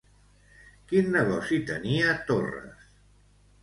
[0.93, 2.93] Quin negoci tenia Torres?